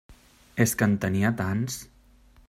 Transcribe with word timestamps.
És 0.63 0.73
que 0.79 0.87
en 0.91 0.95
tenia 1.05 1.31
tants! 1.43 1.77